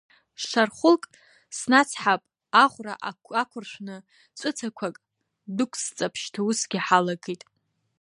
Шар 0.47 0.69
хәылк 0.77 1.03
снацҳап, 1.57 2.21
аӷәра 2.63 2.93
ақәыршәны 3.41 3.95
ҵәыцақәак 4.37 4.95
дәықәсҵап, 5.55 6.13
шьҭа 6.21 6.41
усгьы 6.49 6.79
ҳалагеит. 6.85 7.43